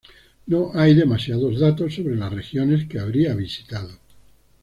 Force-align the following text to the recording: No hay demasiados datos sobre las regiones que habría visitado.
No 0.47 0.71
hay 0.73 0.95
demasiados 0.95 1.59
datos 1.59 1.93
sobre 1.93 2.15
las 2.15 2.33
regiones 2.33 2.87
que 2.87 2.97
habría 2.97 3.35
visitado. 3.35 3.91